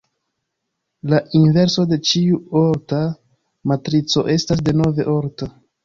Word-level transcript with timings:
La 1.13 1.19
inverso 1.41 1.85
de 1.93 2.01
ĉiu 2.13 2.41
orta 2.65 3.05
matrico 3.73 4.29
estas 4.41 4.69
denove 4.73 5.13
orta. 5.21 5.57